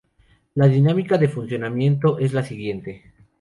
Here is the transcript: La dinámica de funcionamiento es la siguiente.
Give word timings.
La 0.55 0.65
dinámica 0.67 1.19
de 1.19 1.27
funcionamiento 1.29 2.17
es 2.17 2.33
la 2.33 2.41
siguiente. 2.41 3.03